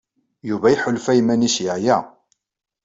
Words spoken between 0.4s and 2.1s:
Yuba iḥulfa i yiman-nnes yeɛya.